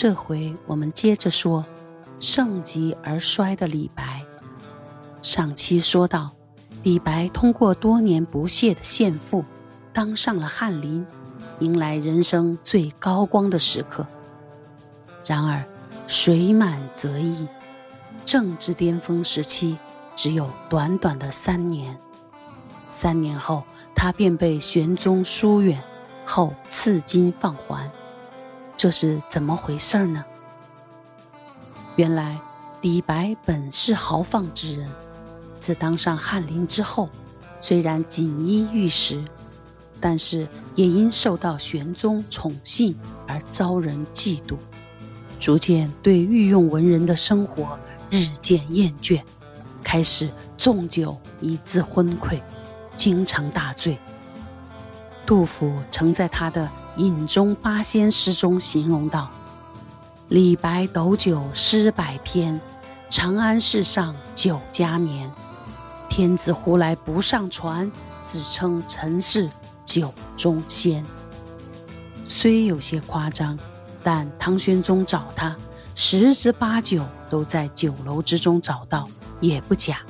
[0.00, 1.66] 这回我们接着说
[2.20, 4.24] 盛极而衰的李白。
[5.22, 6.30] 上期说到，
[6.84, 9.44] 李白通过多年不懈的献赋，
[9.92, 11.04] 当上了翰林，
[11.58, 14.06] 迎来人生最高光的时刻。
[15.26, 15.66] 然而，
[16.06, 17.48] 水满则溢，
[18.24, 19.76] 政治巅峰时期
[20.14, 21.98] 只有短短的三年。
[22.88, 23.64] 三年后，
[23.96, 25.82] 他便被玄宗疏远，
[26.24, 27.90] 后赐金放还。
[28.78, 30.24] 这是怎么回事呢？
[31.96, 32.40] 原来，
[32.80, 34.88] 李白本是豪放之人，
[35.58, 37.10] 自当上翰林之后，
[37.58, 39.24] 虽然锦衣玉食，
[40.00, 44.56] 但是也因受到玄宗宠幸而遭人嫉妒，
[45.40, 47.76] 逐渐对御用文人的生活
[48.08, 49.20] 日渐厌倦，
[49.82, 52.40] 开始纵酒以自昏聩，
[52.96, 53.98] 经常大醉。
[55.26, 56.64] 杜甫曾在他的
[56.98, 59.30] 《饮中八仙》诗中形容道
[60.28, 62.60] ：“李白斗酒诗百篇，
[63.08, 65.30] 长安市上酒家眠。
[66.08, 67.90] 天子呼来不上船，
[68.24, 69.48] 自称臣是
[69.84, 71.04] 酒中仙。”
[72.26, 73.56] 虽有些夸张，
[74.02, 75.56] 但唐玄宗找他，
[75.94, 79.08] 十之八九都在酒楼之中找到，
[79.40, 80.00] 也不假。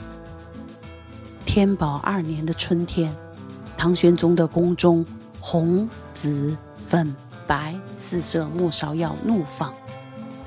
[1.45, 3.15] 天宝二年的春天。
[3.77, 5.07] 唐玄宗的宫中，
[5.39, 6.57] 红、紫、
[6.89, 7.15] 粉、
[7.47, 9.75] 白四色木芍药怒放。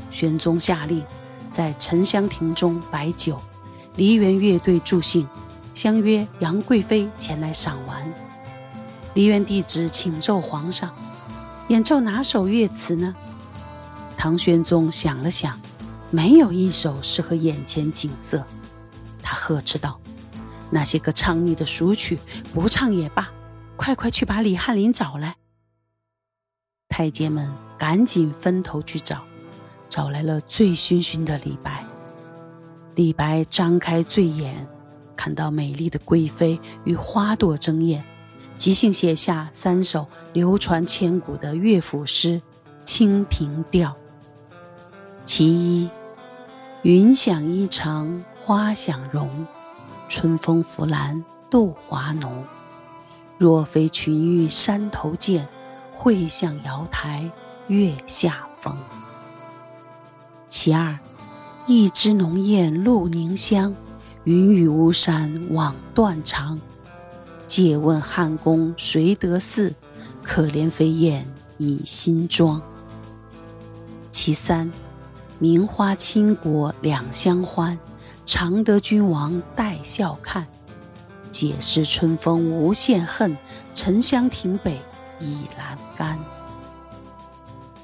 [0.10, 1.06] 玄宗下令，
[1.52, 3.40] 在沉香亭中摆酒，
[3.96, 5.28] 梨园乐队助兴，
[5.74, 8.12] 相约杨贵妃前来赏玩。
[9.14, 10.92] 梨园弟子请奏皇上，
[11.68, 13.16] 演奏哪首乐词呢？
[14.18, 15.60] 唐玄宗想了想，
[16.10, 18.44] 没有一首适合眼前景色。
[19.22, 20.00] 他呵斥道。
[20.74, 22.18] 那些个唱腻的俗曲，
[22.54, 23.30] 不唱也罢，
[23.76, 25.36] 快快去把李翰林找来。
[26.92, 29.24] 太监们赶紧分头去找，
[29.88, 31.86] 找来了醉醺醺的李白。
[32.96, 34.68] 李白张开醉眼，
[35.16, 38.04] 看到美丽的贵妃与花朵争艳，
[38.58, 42.40] 即兴写下三首流传千古的乐府诗
[42.84, 43.90] 《清平调》。
[45.26, 45.90] 其一：
[46.84, 49.48] 云想衣裳花想容。
[50.10, 52.44] 春风拂槛露华浓，
[53.38, 55.48] 若非群玉山头见，
[56.04, 57.30] 会向瑶台
[57.68, 58.76] 月下逢。
[60.50, 60.98] 其二，
[61.68, 63.76] 一枝浓艳露凝香，
[64.24, 66.60] 云雨巫山枉断肠。
[67.46, 69.76] 借问汉宫谁得似？
[70.24, 72.60] 可怜飞燕倚新妆。
[74.10, 74.72] 其三，
[75.38, 77.78] 名花倾国两相欢。
[78.26, 80.48] 常得君王带笑看，
[81.30, 83.38] 解释春风无限恨。
[83.76, 84.82] 沉香亭北
[85.22, 86.20] 倚阑干。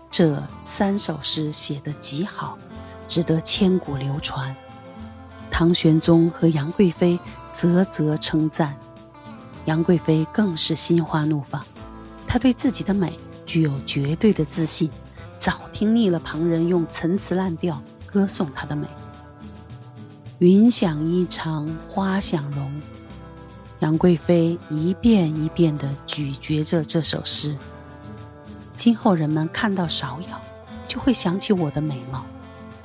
[0.09, 2.57] 这三首诗写得极好，
[3.07, 4.55] 值得千古流传。
[5.51, 7.19] 唐玄宗和杨贵妃
[7.53, 8.75] 啧啧称赞，
[9.65, 11.63] 杨贵妃更是心花怒放。
[12.27, 14.89] 她对自己的美具有绝对的自信，
[15.37, 18.87] 早听腻了旁人用陈词滥调歌颂她的美。
[20.39, 22.71] 云想衣裳花想容，
[23.79, 27.55] 杨贵妃一遍一遍地咀嚼着这首诗。
[28.75, 30.41] 今后人们看到芍药，
[30.87, 32.25] 就会想起我的美貌。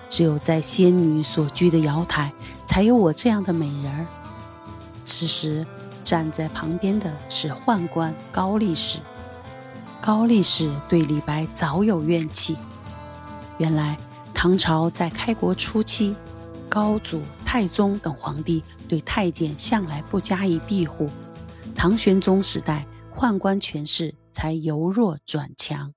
[0.08, 2.30] 只有在仙女所居的瑶台，
[2.66, 4.06] 才有我这样的美人儿。
[5.04, 5.66] 此时
[6.04, 8.98] 站在旁边的是宦官高力士。
[10.00, 12.56] 高力士对李白早有怨气。
[13.56, 13.96] 原来
[14.34, 16.14] 唐朝在开国初期。
[16.68, 17.20] 高祖、
[17.52, 21.10] 太宗等皇帝对太监向来不加以庇护，
[21.74, 25.92] 唐玄宗时代宦官权势才由弱转强。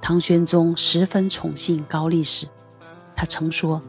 [0.00, 2.46] 唐玄宗十分宠信高力士，
[3.14, 3.82] 他曾说：“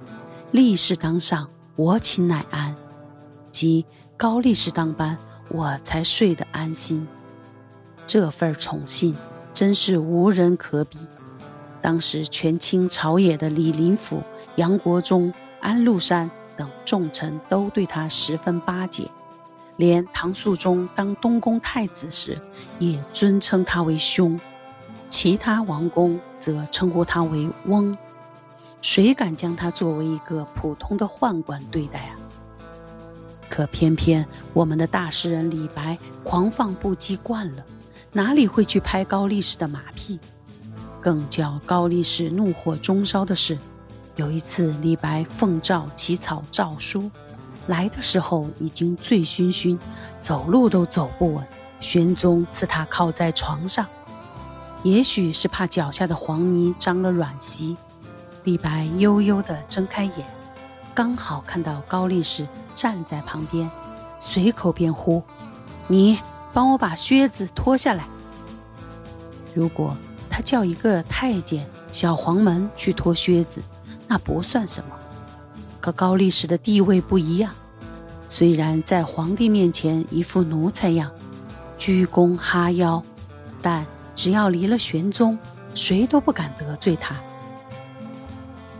[0.51, 2.75] 力士当上，我寝乃安；
[3.53, 3.85] 即
[4.17, 7.07] 高力士当班，我才睡得安心。”
[8.05, 9.15] 这份宠幸
[9.53, 10.97] 真是无人可比。
[11.81, 14.21] 当时权倾朝野的李林甫、
[14.57, 15.33] 杨国忠。
[15.61, 16.27] 安禄山
[16.57, 19.09] 等重臣都对他十分巴结，
[19.77, 22.39] 连唐肃宗当东宫太子时
[22.79, 24.39] 也尊称他为兄，
[25.09, 27.97] 其他王公则称呼他为翁。
[28.81, 32.15] 谁敢将他作为一个普通的宦官对待啊？
[33.49, 37.65] 可偏偏我们的大诗人李白狂放不羁惯了，
[38.11, 40.19] 哪里会去拍高力士的马屁？
[40.99, 43.57] 更叫高力士怒火中烧的是。
[44.15, 47.09] 有一次，李白奉诏起草诏书，
[47.67, 49.79] 来的时候已经醉醺醺，
[50.19, 51.47] 走路都走不稳。
[51.79, 53.87] 玄宗赐他靠在床上，
[54.83, 57.75] 也许是怕脚下的黄泥脏了软席，
[58.43, 60.27] 李白悠悠地睁开眼，
[60.93, 63.67] 刚好看到高力士站在旁边，
[64.19, 65.23] 随口便呼
[65.89, 66.19] ：“你
[66.53, 68.05] 帮我把靴子脱下来。”
[69.55, 69.97] 如果
[70.29, 73.63] 他叫一个太监小黄门去脱靴子，
[74.11, 74.89] 那不算什么。
[75.79, 77.53] 可高力士的地位不一样，
[78.27, 81.09] 虽然在皇帝面前一副奴才样，
[81.77, 83.01] 鞠躬哈腰，
[83.61, 83.85] 但。
[84.13, 85.39] 只要离了玄宗，
[85.73, 87.15] 谁都不敢得罪他。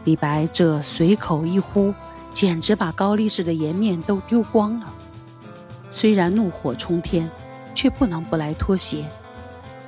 [0.03, 1.93] 李白这随口一呼，
[2.33, 4.93] 简直把高力士的颜面都丢光了。
[5.89, 7.31] 虽然怒火冲天，
[7.73, 9.05] 却不能不来脱鞋。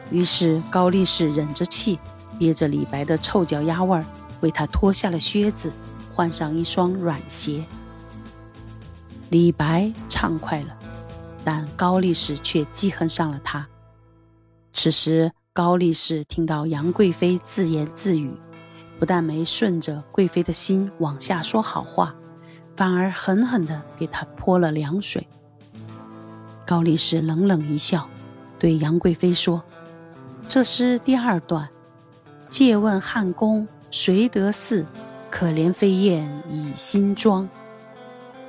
[0.10, 2.00] 于是高力士忍着气，
[2.40, 4.06] 憋着李白的臭脚丫味儿，
[4.44, 5.74] 为他脱下了靴子，
[6.14, 7.66] 换上一双软鞋。
[9.32, 10.78] 李白畅快了，
[11.44, 13.68] 但高力士却记恨上了他。
[14.72, 15.32] 此时。
[15.56, 18.34] 高力士听到杨贵妃自言自语，
[18.98, 22.16] 不但没顺着贵妃的心往下说好话，
[22.76, 25.28] 反而狠狠地给她泼了凉水。
[26.66, 28.10] 高力士冷冷一笑，
[28.58, 29.64] 对杨贵妃说
[30.50, 31.70] ：“这诗第二段，
[32.50, 34.88] 借问汉宫谁得似？
[35.30, 37.48] 可怜飞燕倚新妆。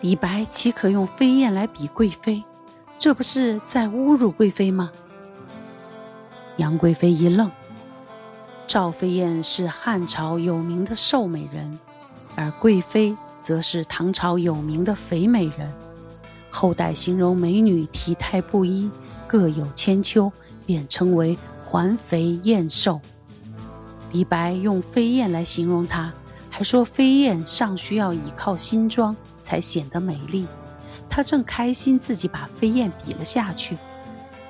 [0.00, 2.42] 李白岂可用飞燕来比贵妃？
[2.96, 4.90] 这不是在侮辱贵妃吗？”
[6.56, 7.50] 杨贵妃一愣，
[8.66, 11.78] 赵飞燕是汉朝有名的瘦美人，
[12.36, 15.70] 而贵妃则是唐朝有名的肥美人。
[16.48, 18.90] 后代形容美女体态不一，
[19.26, 20.32] 各有千秋，
[20.64, 22.98] 便称为环肥燕瘦。
[24.14, 26.12] 李白用飞燕来形容她，
[26.48, 30.46] 还说飞燕尚需要倚靠新装才显得美丽。
[31.10, 33.76] 他正开心自己把飞燕比了下去，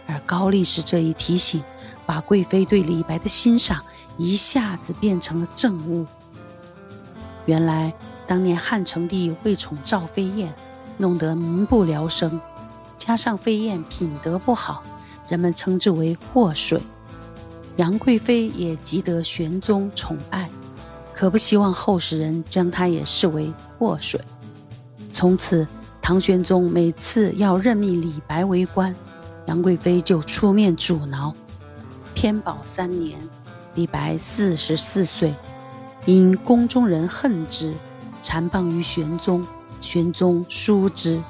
[0.07, 1.65] 而高力士这一提醒。
[2.07, 3.83] 把贵妃对李白的欣赏
[4.19, 6.07] 一下子变成了憎恶。
[7.47, 7.95] 原来
[8.27, 10.53] 当年汉成帝为宠赵飞燕，
[10.99, 12.39] 弄得民不聊生，
[12.99, 14.83] 加上飞燕品德不好，
[15.29, 16.79] 人们称之为祸水。
[17.77, 20.49] 杨贵妃也极得玄宗宠爱，
[21.13, 24.21] 可不希望后世人将她也视为祸水。
[25.13, 25.67] 从此，
[26.01, 28.95] 唐玄宗每次要任命李白为官，
[29.47, 31.35] 杨贵妃就出面阻挠。
[32.15, 33.19] 天宝三年，
[33.75, 35.35] 李白四十四岁，
[36.07, 37.75] 因宫中人恨之，
[38.23, 39.45] 缠谤于玄宗，
[39.81, 41.21] 玄宗疏之，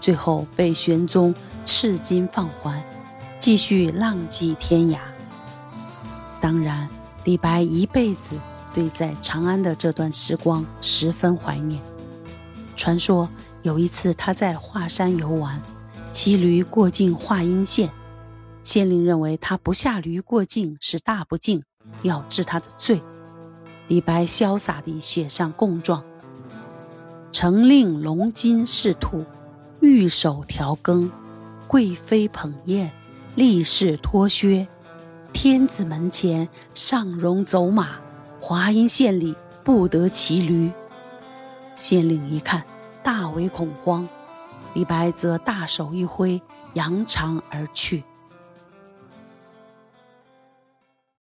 [0.00, 2.82] 最后被玄宗赐金放还，
[3.40, 4.98] 继续浪迹天涯。
[6.40, 6.88] 当然，
[7.24, 8.38] 李白一辈子
[8.72, 11.82] 对在长安的这段时光十分怀念。
[12.76, 13.28] 传说
[13.62, 15.60] 有一次他在华山游玩，
[16.12, 17.90] 骑驴过境华阴县。
[18.62, 21.62] 县令认为他不下驴过境是大不敬，
[22.02, 23.02] 要治他的罪。
[23.86, 26.04] 李白潇洒地写上供状
[27.32, 29.24] ：“承令龙金侍兔，
[29.80, 31.10] 御手调羹，
[31.66, 32.92] 贵妃捧宴，
[33.34, 34.68] 力士脱靴，
[35.40, 37.90] 天子门前上戎走马，
[38.40, 40.68] 华阴县里不得骑驴。”
[41.76, 42.64] 县令一看，
[43.04, 44.08] 大为恐慌。
[44.74, 46.42] 李白则大手一挥，
[46.74, 48.02] 扬长而去。